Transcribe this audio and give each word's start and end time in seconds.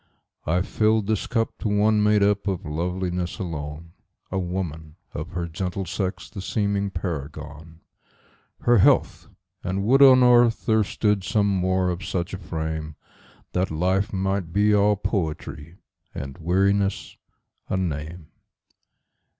I 0.47 0.63
filled 0.63 1.05
this 1.05 1.27
cup 1.27 1.59
to 1.59 1.67
one 1.69 2.01
made 2.01 2.23
up 2.23 2.47
of 2.47 2.65
loveliness 2.65 3.37
alone,A 3.37 4.39
woman, 4.39 4.95
of 5.13 5.29
her 5.33 5.47
gentle 5.47 5.85
sex 5.85 6.27
the 6.27 6.41
seeming 6.41 6.89
paragon—Her 6.89 8.79
health! 8.79 9.27
and 9.63 9.83
would 9.83 10.01
on 10.01 10.23
earth 10.23 10.65
there 10.65 10.83
stood 10.83 11.23
some 11.23 11.45
more 11.45 11.91
of 11.91 12.03
such 12.03 12.33
a 12.33 12.39
frame, 12.39 12.95
That 13.51 13.69
life 13.69 14.11
might 14.11 14.51
be 14.51 14.73
all 14.73 14.95
poetry, 14.95 15.75
and 16.15 16.35
weariness 16.39 17.15
a 17.69 17.77
name. 17.77 18.29